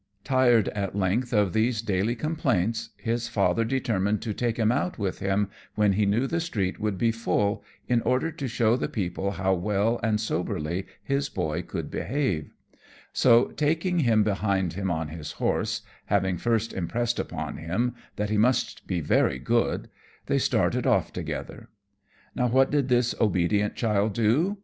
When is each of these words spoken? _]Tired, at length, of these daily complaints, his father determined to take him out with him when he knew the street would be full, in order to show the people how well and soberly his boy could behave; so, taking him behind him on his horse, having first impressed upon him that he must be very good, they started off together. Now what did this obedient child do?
_]Tired, 0.23 0.67
at 0.69 0.95
length, 0.97 1.31
of 1.31 1.53
these 1.53 1.79
daily 1.83 2.15
complaints, 2.15 2.89
his 2.97 3.27
father 3.27 3.63
determined 3.63 4.19
to 4.23 4.33
take 4.33 4.57
him 4.57 4.71
out 4.71 4.97
with 4.97 5.19
him 5.19 5.47
when 5.75 5.91
he 5.93 6.07
knew 6.07 6.25
the 6.25 6.39
street 6.39 6.79
would 6.79 6.97
be 6.97 7.11
full, 7.11 7.63
in 7.87 8.01
order 8.01 8.31
to 8.31 8.47
show 8.47 8.75
the 8.75 8.87
people 8.89 9.33
how 9.33 9.53
well 9.53 9.99
and 10.01 10.19
soberly 10.19 10.87
his 11.03 11.29
boy 11.29 11.61
could 11.61 11.91
behave; 11.91 12.49
so, 13.13 13.49
taking 13.49 13.99
him 13.99 14.23
behind 14.23 14.73
him 14.73 14.89
on 14.89 15.09
his 15.09 15.33
horse, 15.33 15.83
having 16.07 16.35
first 16.35 16.73
impressed 16.73 17.19
upon 17.19 17.57
him 17.57 17.93
that 18.15 18.31
he 18.31 18.37
must 18.39 18.87
be 18.87 19.01
very 19.01 19.37
good, 19.37 19.87
they 20.25 20.39
started 20.39 20.87
off 20.87 21.13
together. 21.13 21.69
Now 22.33 22.47
what 22.47 22.71
did 22.71 22.87
this 22.89 23.13
obedient 23.21 23.75
child 23.75 24.13
do? 24.13 24.57